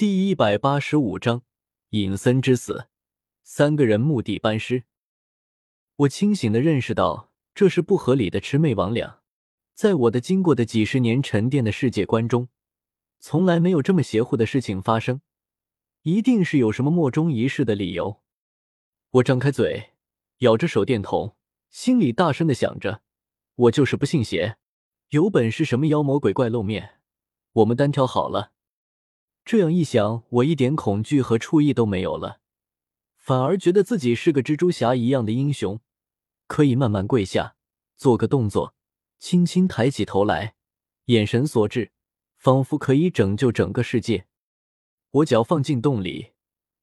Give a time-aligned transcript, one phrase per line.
[0.00, 1.42] 第一百八十五章
[1.90, 2.86] 隐森之死。
[3.42, 4.84] 三个人墓地班师。
[5.96, 9.16] 我清醒的认识到，这是不合理的魑魅魍魉。
[9.74, 12.48] 在我的经过的几十年沉淀的世界观中，
[13.18, 15.20] 从来没有这么邪乎的事情发生。
[16.00, 18.22] 一定是有什么莫衷一是的理由。
[19.10, 19.90] 我张开嘴，
[20.38, 21.36] 咬着手电筒，
[21.68, 23.02] 心里大声的想着：
[23.54, 24.56] 我就是不信邪，
[25.10, 27.00] 有本事什么妖魔鬼怪露面，
[27.52, 28.52] 我们单挑好了。
[29.44, 32.40] 这样一想，我一点恐惧和触意都没有了，
[33.16, 35.80] 反而觉得自己是个蜘蛛侠一样的英雄，
[36.46, 37.56] 可以慢慢跪下，
[37.96, 38.74] 做个动作，
[39.18, 40.54] 轻轻抬起头来，
[41.06, 41.90] 眼神所至，
[42.36, 44.26] 仿佛可以拯救整个世界。
[45.10, 46.32] 我脚放进洞里，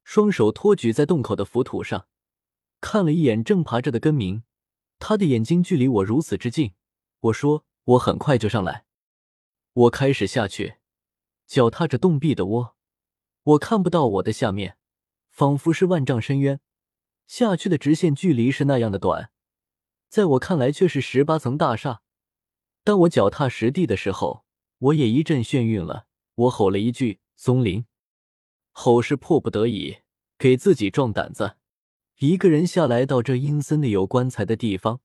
[0.04, 2.08] 双手托举在洞口的浮土上，
[2.82, 4.44] 看了一眼正爬着的根明，
[5.00, 6.74] 他的眼睛距离我如此之近。
[7.22, 8.86] 我说：“我很快就上来。”
[9.74, 10.76] 我开始下去。
[11.48, 12.76] 脚踏着洞壁的窝，
[13.44, 14.78] 我看不到我的下面，
[15.30, 16.60] 仿佛是万丈深渊，
[17.26, 19.32] 下去的直线距离是那样的短，
[20.10, 22.02] 在我看来却是十八层大厦。
[22.84, 24.44] 当我脚踏实地的时候，
[24.78, 26.06] 我也一阵眩晕了。
[26.36, 27.86] 我吼了一句：“松林！”
[28.72, 29.98] 吼是迫不得已，
[30.38, 31.56] 给自己壮胆子。
[32.20, 35.02] 一个人下来到这阴森的有棺材的地方，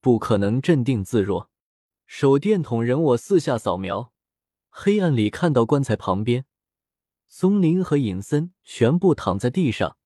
[0.00, 1.50] 不可能镇定自若。
[2.06, 4.12] 手电筒任我四下扫描。
[4.80, 6.44] 黑暗里看到棺材旁边，
[7.26, 9.96] 松林和尹森全部躺在地上，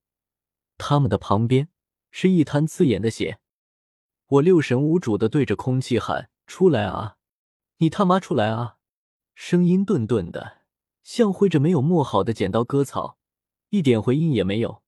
[0.78, 1.68] 他们的旁边
[2.10, 3.38] 是一滩刺眼的血。
[4.28, 7.18] 我六神无主的对着空气喊：“出来啊！
[7.80, 8.78] 你他妈出来啊！”
[9.36, 10.62] 声音顿顿的，
[11.02, 13.18] 像挥着没有磨好的剪刀割草，
[13.68, 14.82] 一点回音也没有，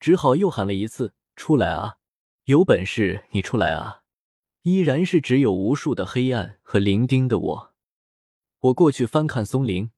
[0.00, 1.98] 只好又喊了一次：“出来啊！
[2.44, 4.00] 有本事你出来啊！”
[4.64, 7.75] 依然是只有无数的黑暗和伶仃的我。
[8.60, 9.90] 我过去翻看松林，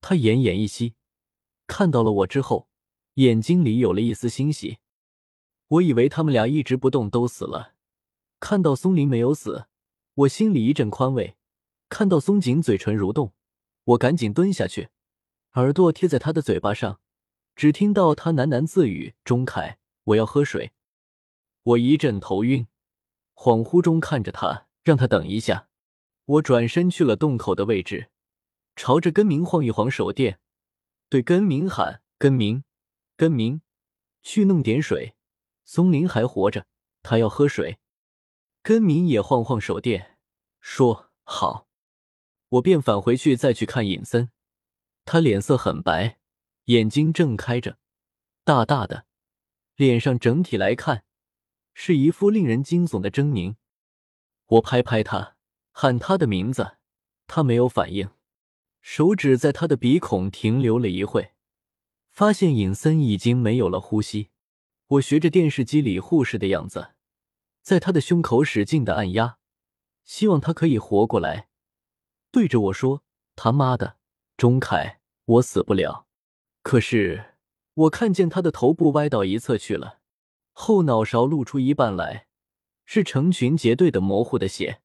[0.00, 0.94] 他奄奄一息，
[1.66, 2.68] 看到了我之后，
[3.14, 4.78] 眼睛里有了一丝欣喜。
[5.68, 7.74] 我以为他们俩一直不动都死了，
[8.38, 9.66] 看到松林没有死，
[10.14, 11.36] 我心里一阵宽慰。
[11.88, 13.32] 看到松井嘴唇蠕动，
[13.84, 14.90] 我赶紧蹲下去，
[15.54, 17.00] 耳朵贴在他的嘴巴上，
[17.56, 20.72] 只听到他喃喃自语：“钟凯，我要喝水。”
[21.64, 22.66] 我一阵头晕，
[23.34, 25.68] 恍惚中看着他，让他等一下。
[26.24, 28.10] 我转身去了洞口的位置，
[28.76, 30.38] 朝着根明晃一晃手电，
[31.08, 32.64] 对根明喊：“根明，
[33.16, 33.60] 根明，
[34.22, 35.16] 去弄点水。
[35.64, 36.66] 松林还活着，
[37.02, 37.78] 他要喝水。”
[38.62, 40.18] 根明也晃晃手电，
[40.60, 41.66] 说：“好。”
[42.50, 44.30] 我便返回去再去看尹森，
[45.04, 46.18] 他脸色很白，
[46.66, 47.78] 眼睛正开着，
[48.44, 49.06] 大大的，
[49.74, 51.04] 脸上整体来看
[51.74, 53.56] 是一副令人惊悚的狰狞。
[54.46, 55.36] 我拍拍他。
[55.72, 56.76] 喊他的名字，
[57.26, 58.10] 他没有反应，
[58.80, 61.32] 手指在他的鼻孔停留了一会，
[62.10, 64.28] 发现尹森已经没有了呼吸。
[64.86, 66.92] 我学着电视机里护士的样子，
[67.62, 69.38] 在他的胸口使劲的按压，
[70.04, 71.48] 希望他可以活过来。
[72.30, 73.02] 对着我说
[73.34, 73.96] ：“他妈的，
[74.36, 76.06] 钟凯，我死不了。”
[76.62, 77.36] 可是
[77.74, 80.00] 我看见他的头部歪到一侧去了，
[80.52, 82.26] 后脑勺露出一半来，
[82.84, 84.81] 是成群结队的模糊的血。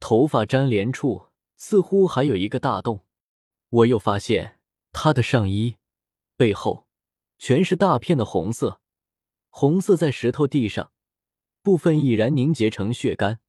[0.00, 3.04] 头发粘连处似乎还有一个大洞，
[3.68, 4.58] 我又发现
[4.92, 5.76] 他的上衣
[6.36, 6.86] 背后
[7.38, 8.80] 全是大片的红色，
[9.50, 10.92] 红色在石头地上，
[11.62, 13.40] 部分已然凝结成血干。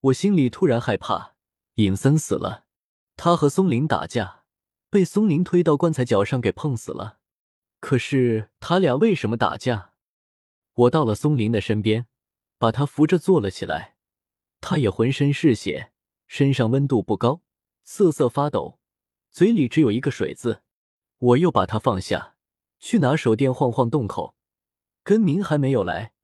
[0.00, 1.34] 我心里突然害怕，
[1.74, 2.64] 尹森死了，
[3.16, 4.44] 他和松林打架，
[4.90, 7.18] 被松林推到棺材脚上给碰死了。
[7.80, 9.92] 可是他俩为什么打架？
[10.74, 12.06] 我到了松林的身边，
[12.58, 13.93] 把他扶着坐了起来。
[14.66, 15.92] 他也浑身是血，
[16.26, 17.42] 身上温度不高，
[17.82, 18.78] 瑟瑟发抖，
[19.30, 20.62] 嘴里只有一个水字。
[21.18, 22.36] 我又把他放下，
[22.78, 24.34] 去拿手电晃晃洞口。
[25.02, 26.14] 根明还没有来，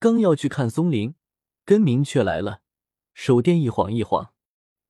[0.00, 1.14] 刚要去看松林，
[1.64, 2.62] 根明却来了，
[3.14, 4.32] 手电一晃一晃。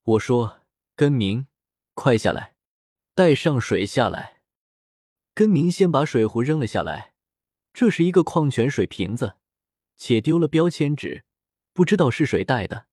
[0.05, 0.61] 我说
[0.97, 1.47] ：“根明，
[1.93, 2.55] 快下来，
[3.15, 4.41] 带上水下来。”
[5.37, 7.13] 根明先把水壶扔了下来，
[7.75, 9.35] 这是一个矿泉水瓶子，
[9.99, 11.27] 且丢了标签纸。
[11.79, 12.87] 不知道是谁带的，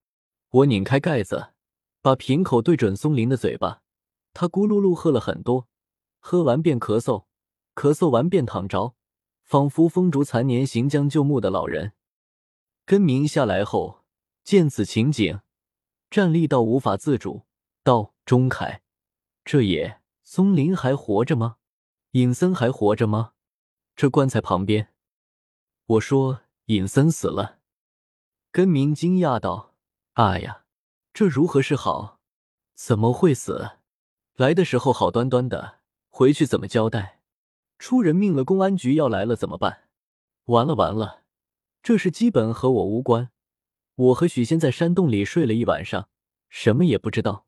[0.51, 1.53] 我拧开盖子，
[2.03, 3.81] 把瓶口对准松林的嘴巴，
[4.31, 5.67] 他咕噜噜喝了很多，
[6.19, 7.25] 喝完便咳嗽，
[7.73, 8.93] 咳嗽完便躺着，
[9.41, 11.93] 仿佛风烛残年、行将就木的老人。
[12.85, 14.03] 根明下来后，
[14.43, 15.39] 见此情景，
[16.11, 17.47] 站立到无法自主，
[17.83, 18.83] 道：“钟凯，
[19.43, 21.55] 这也松林还活着吗？
[22.11, 23.31] 尹森还活着吗？
[23.95, 24.93] 这棺材旁边。”
[25.87, 27.61] 我说：“尹森死了。”
[28.55, 29.75] 根明惊讶道
[30.15, 30.63] ：“哎呀，
[31.13, 32.21] 这如何是好？
[32.73, 33.71] 怎么会死？
[34.37, 37.19] 来的时候好端端的，回去怎么交代？”
[37.77, 39.89] 出人命了，公安局要来了怎么办？
[40.45, 41.23] 完了完了，
[41.83, 43.29] 这事基本和我无关。
[43.95, 46.07] 我和许仙在山洞里睡了一晚上，
[46.47, 47.47] 什么也不知道。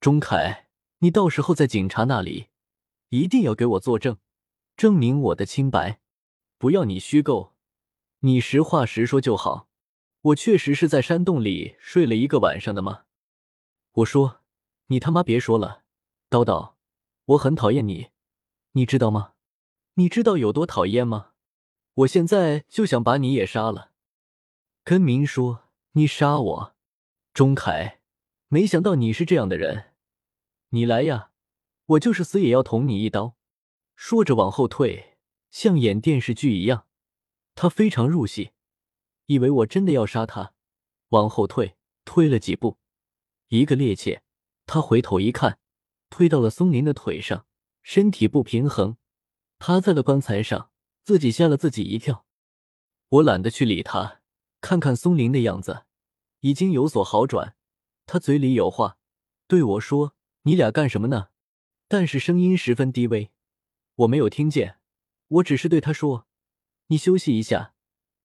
[0.00, 2.48] 钟凯，你到时候在警察那里
[3.10, 4.18] 一定要给我作证，
[4.76, 6.00] 证明我的清白，
[6.58, 7.54] 不要你虚构，
[8.22, 9.67] 你实话实说就好。
[10.28, 13.04] 我确实是在山洞里睡了一个晚上的吗？
[13.92, 14.40] 我说，
[14.88, 15.84] 你他妈别说了，
[16.28, 16.74] 叨叨，
[17.26, 18.08] 我很讨厌你，
[18.72, 19.34] 你知道吗？
[19.94, 21.32] 你知道有多讨厌吗？
[21.94, 23.92] 我现在就想把你也杀了。
[24.84, 26.74] 根明说：“你杀我，
[27.32, 28.00] 钟凯，
[28.48, 29.92] 没想到你是这样的人。
[30.70, 31.30] 你来呀，
[31.86, 33.36] 我就是死也要捅你一刀。”
[33.96, 35.16] 说着往后退，
[35.50, 36.86] 像演电视剧一样。
[37.54, 38.52] 他非常入戏，
[39.28, 40.54] 以为我真的要杀他，
[41.10, 41.76] 往后退，
[42.06, 42.78] 退了几步，
[43.48, 44.20] 一个趔趄，
[44.64, 45.58] 他回头一看，
[46.08, 47.46] 推到了松林的腿上，
[47.82, 48.96] 身体不平衡。
[49.58, 50.70] 趴在了棺材上，
[51.04, 52.24] 自己吓了自己一跳。
[53.10, 54.22] 我懒得去理他，
[54.62, 55.84] 看看松林的样子，
[56.40, 57.54] 已经有所好转。
[58.06, 58.96] 他嘴里有话
[59.46, 60.14] 对我说
[60.44, 61.28] ：“你俩干什么呢？”
[61.86, 63.30] 但是声音十分低微，
[63.96, 64.78] 我没有听见。
[65.28, 66.26] 我只是对他说
[66.88, 67.74] ：“你休息一下，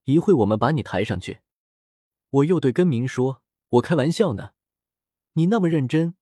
[0.04, 1.40] 一会我们把你抬上去。”
[2.30, 4.52] 我又对根明说：“我开玩笑呢，
[5.34, 6.14] 你那么认真，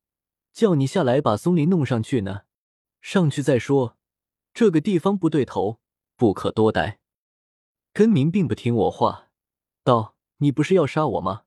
[0.52, 2.42] 叫你下来把松林弄上去呢，
[3.00, 3.96] 上去再说。”
[4.54, 5.80] 这个地方不对头，
[6.16, 7.00] 不可多待。
[7.94, 9.30] 根明并不听我话，
[9.82, 11.44] 道：“你不是要杀我吗？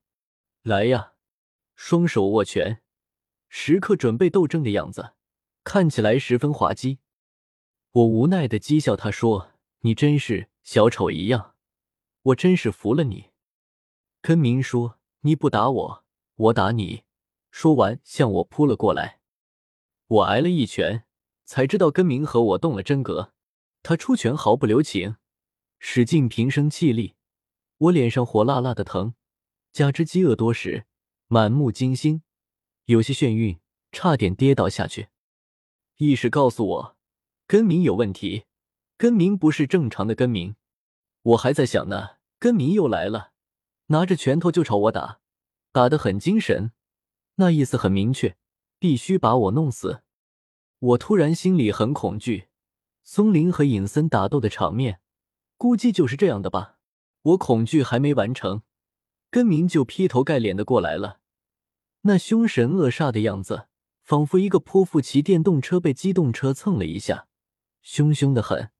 [0.62, 1.12] 来呀！”
[1.76, 2.82] 双手握拳，
[3.48, 5.12] 时刻准备斗争的样子，
[5.62, 6.98] 看起来十分滑稽。
[7.92, 9.52] 我无奈的讥笑他说
[9.82, 11.54] ：“你真是小丑一样，
[12.26, 13.30] 我真是服了你。”
[14.22, 16.04] 根明说：“你不打我，
[16.36, 17.04] 我打你。”
[17.50, 19.20] 说完向我扑了过来，
[20.06, 21.04] 我挨了一拳。
[21.48, 23.32] 才知道根明和我动了真格，
[23.84, 25.14] 他出拳毫不留情，
[25.78, 27.14] 使劲平生气力，
[27.78, 29.14] 我脸上火辣辣的疼，
[29.72, 30.86] 加之饥饿多时，
[31.28, 32.24] 满目惊心，
[32.86, 33.60] 有些眩晕，
[33.92, 35.10] 差点跌倒下去。
[35.98, 36.96] 意识告诉我，
[37.46, 38.46] 根明有问题，
[38.96, 40.56] 根明不是正常的根明。
[41.22, 43.32] 我还在想呢，根明又来了，
[43.86, 45.20] 拿着拳头就朝我打，
[45.72, 46.72] 打得很精神，
[47.36, 48.36] 那意思很明确，
[48.78, 50.02] 必须把我弄死。
[50.78, 52.48] 我突然心里很恐惧，
[53.02, 55.00] 松林和尹森打斗的场面，
[55.56, 56.78] 估计就是这样的吧。
[57.22, 58.62] 我恐惧还没完成，
[59.30, 61.20] 根明就劈头盖脸的过来了，
[62.02, 63.68] 那凶神恶煞的样子，
[64.02, 67.26] 仿佛一个泼妇骑电动车被机动车蹭了一下，
[67.80, 68.70] 凶凶的很。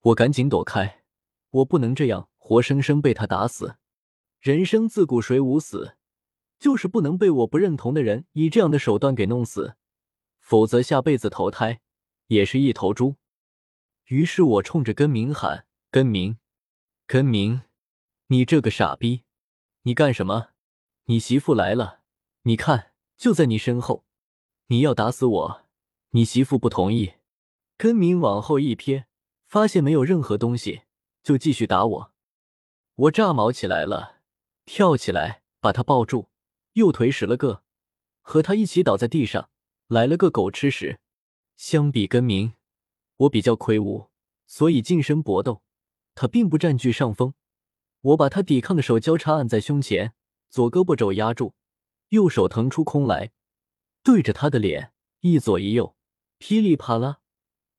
[0.00, 1.04] 我赶紧躲开，
[1.50, 3.74] 我不能这样活生生被他打死。
[4.38, 5.96] 人生自古谁无死，
[6.60, 9.74] 就是不能被我不认同的人以这样的手段给弄死。
[10.38, 11.80] 否则下辈子投胎
[12.28, 13.16] 也是一头猪。
[14.04, 16.38] 于是我冲着根明喊：“根明，
[17.08, 17.62] 根明，
[18.28, 19.24] 你这个傻逼，
[19.82, 20.50] 你干什么？
[21.06, 22.02] 你媳妇来了，
[22.42, 24.04] 你看就在你身后，
[24.68, 25.64] 你要打死我，
[26.10, 27.14] 你媳妇不同意。”
[27.76, 29.06] 根明往后一瞥，
[29.48, 30.82] 发现没有任何东西，
[31.24, 32.12] 就继续打我。
[32.96, 34.22] 我炸毛起来了，
[34.64, 36.30] 跳起来把他抱住，
[36.72, 37.62] 右腿使了个，
[38.22, 39.50] 和他一起倒在地上。
[39.88, 40.98] 来了个狗吃屎！
[41.56, 42.54] 相比根明，
[43.18, 44.08] 我比较魁梧，
[44.46, 45.62] 所以近身搏斗，
[46.14, 47.34] 他并不占据上风。
[48.00, 50.14] 我把他抵抗的手交叉按在胸前，
[50.48, 51.52] 左胳膊肘压住，
[52.08, 53.30] 右手腾出空来，
[54.02, 55.94] 对着他的脸一左一右，
[56.38, 57.18] 噼里啪啦，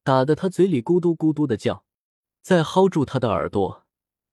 [0.03, 1.83] 打得他嘴里咕嘟咕嘟的叫。
[2.43, 3.86] 再薅住他的耳朵，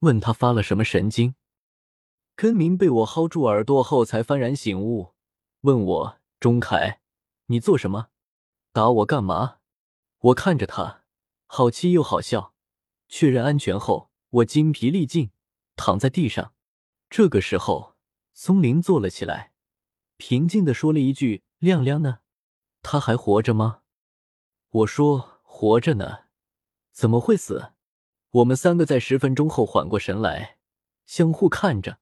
[0.05, 1.35] 问他发了什么神经。
[2.35, 5.13] 根明被我薅住耳朵后，才幡然醒悟，
[5.61, 7.01] 问我：“钟凯。”
[7.47, 8.09] 你做什么？
[8.71, 9.57] 打我干嘛？
[10.19, 11.03] 我看着他，
[11.47, 12.53] 好气又好笑。
[13.07, 15.31] 确认安全后，我精疲力尽，
[15.75, 16.53] 躺在地上。
[17.09, 17.95] 这个时候，
[18.33, 19.53] 松林坐了起来，
[20.17, 22.19] 平静的说了一句：“亮亮呢？
[22.81, 23.81] 他还活着吗？”
[24.69, 26.25] 我说：“活着呢，
[26.91, 27.73] 怎么会死？”
[28.35, 30.57] 我们三个在十分钟后缓过神来，
[31.05, 31.99] 相互看着，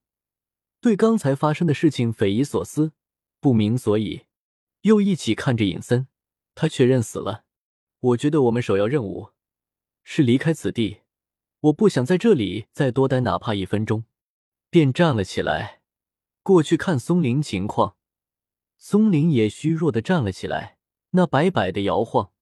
[0.80, 2.92] 对刚才发生的事情匪夷所思，
[3.38, 4.24] 不明所以。
[4.80, 6.08] 又一起看着尹森，
[6.56, 7.44] 他确认死了。
[8.00, 9.30] 我觉得我们首要任务
[10.02, 11.02] 是离开此地，
[11.60, 14.04] 我不想在这里再多待哪怕一分钟，
[14.68, 15.82] 便站了起来，
[16.42, 17.94] 过去看松林情况。
[18.76, 20.78] 松林也虚弱的站了起来，
[21.10, 22.32] 那摆摆的摇晃，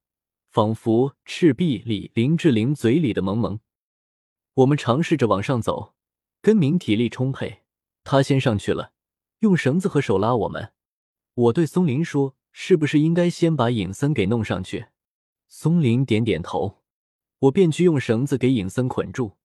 [0.49, 3.59] 仿佛赤壁里林志玲嘴里的萌萌。
[4.55, 5.95] 我们尝试着往上走，
[6.41, 7.63] 根明体力充沛，
[8.03, 8.91] 他先上去了，
[9.39, 10.73] 用绳子和手拉我们。
[11.33, 14.87] 我对松林说：“是不是应该先把尹森给弄上去？”
[15.49, 16.83] 松林点点头。
[17.39, 19.37] 我便去用绳子给尹森捆住。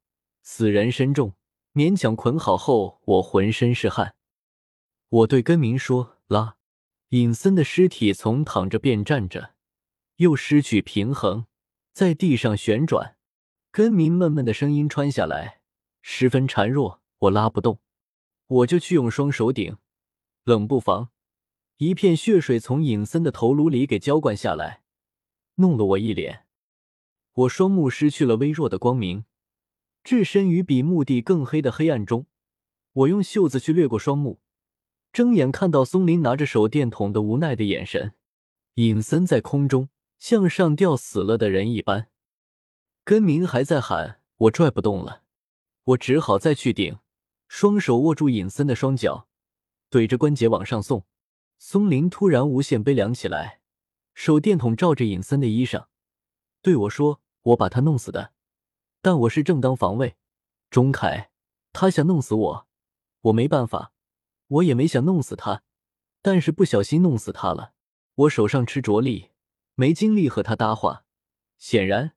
[0.42, 1.34] 死人身重，
[1.72, 4.14] 勉强捆好后，我浑身是汗。
[5.08, 6.56] 我对根明说：“拉。”
[7.10, 9.54] 尹森的尸体从躺着变站着，
[10.16, 11.46] 又失去平衡，
[11.92, 13.17] 在地上旋转。
[13.70, 15.60] 根明闷闷的声音传下来，
[16.00, 17.02] 十分孱弱。
[17.18, 17.80] 我拉不动，
[18.46, 19.76] 我就去用双手顶。
[20.44, 21.10] 冷不防，
[21.76, 24.82] 一片血水从尹森的头颅里给浇灌下来，
[25.56, 26.46] 弄了我一脸。
[27.32, 29.24] 我双目失去了微弱的光明，
[30.02, 32.26] 置身于比墓地更黑的黑暗中。
[32.92, 34.40] 我用袖子去掠过双目。
[35.12, 38.14] 睁眼看到松林拿着手电筒的无奈的眼神，
[38.74, 42.08] 尹森在空中像上吊死了的人一般。
[43.08, 45.22] 根明还在喊，我拽不动了，
[45.84, 46.98] 我只好再去顶，
[47.48, 49.26] 双手握住尹森的双脚，
[49.90, 51.06] 怼着关节往上送。
[51.58, 53.62] 松林突然无限悲凉起来，
[54.12, 55.86] 手电筒照着尹森的衣裳，
[56.60, 58.34] 对我说：“我把他弄死的，
[59.00, 60.18] 但我是正当防卫。”
[60.68, 61.30] 钟凯，
[61.72, 62.66] 他想弄死我，
[63.22, 63.94] 我没办法。
[64.48, 65.62] 我也没想弄死他，
[66.20, 67.72] 但是不小心弄死他了。
[68.16, 69.30] 我手上吃着力，
[69.76, 71.06] 没精力和他搭话。
[71.56, 72.12] 显然，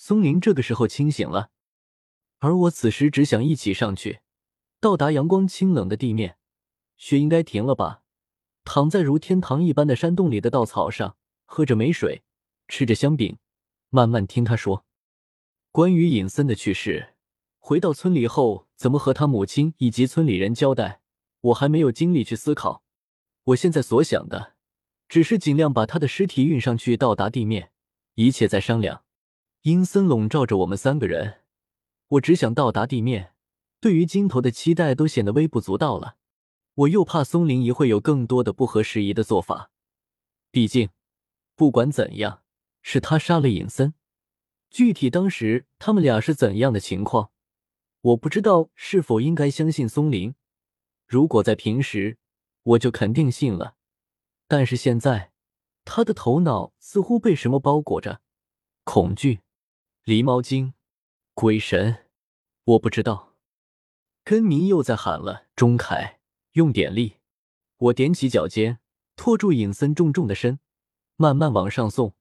[0.00, 1.50] 松林这个时候清醒了，
[2.38, 4.20] 而我此时只想一起上去，
[4.78, 6.38] 到达阳光清冷的地面。
[6.96, 8.02] 雪应该停了吧？
[8.62, 12.22] 躺在如天堂一般的山洞里的稻草上，喝着美水，
[12.68, 13.38] 吃着香饼，
[13.90, 14.86] 慢慢听他说
[15.72, 17.14] 关于尹森的去世。
[17.58, 21.00] 回到村里后，怎么和他母亲以及村里人交代？
[21.40, 22.84] 我还没有精力去思考，
[23.42, 24.54] 我现在所想的，
[25.08, 27.72] 只是尽量把他的尸体运上去，到达地面，
[28.14, 29.02] 一切再商量。
[29.68, 31.40] 阴森笼罩着我们三个人，
[32.08, 33.34] 我只想到达地面，
[33.82, 36.16] 对于金头的期待都显得微不足道了。
[36.72, 39.70] 我又怕松林一会有更多的不合时宜的做法，
[40.50, 40.88] 毕竟，
[41.54, 42.42] 不管怎样，
[42.80, 43.92] 是他杀了尹森，
[44.70, 47.30] 具体当时他们俩是怎样的情况，
[48.00, 50.34] 我不知道是否应该相信松林。
[51.06, 52.16] 如果在平时，
[52.62, 53.74] 我就肯定信了。
[54.46, 55.32] 但是现在，
[55.84, 58.22] 他的头脑似乎被什么包裹着，
[58.84, 59.40] 恐惧、
[60.08, 60.72] 狸猫精、
[61.34, 62.06] 鬼神，
[62.64, 63.34] 我不知道。
[64.24, 66.20] 根明又在喊了：“钟凯，
[66.52, 67.18] 用点力！”
[67.76, 68.80] 我踮起脚尖，
[69.16, 70.60] 拖住尹森重重的身，
[71.16, 72.14] 慢慢往上送，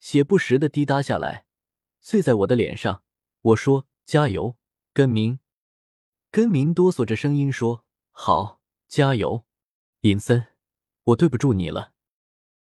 [0.00, 1.46] 血不时的滴答下来，
[2.02, 3.02] 碎在我的脸上。
[3.40, 4.58] 我说：“加油，
[4.92, 5.38] 根明！”
[6.30, 7.86] 根明哆嗦着声音说。
[8.10, 9.46] 好，加油，
[10.02, 10.48] 尹森，
[11.04, 11.94] 我对不住你了。